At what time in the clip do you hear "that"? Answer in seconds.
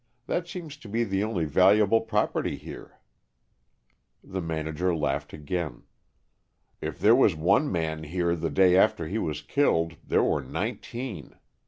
0.25-0.47